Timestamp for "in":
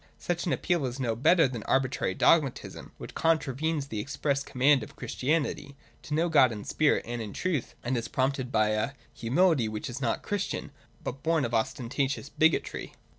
6.51-6.63, 7.21-7.33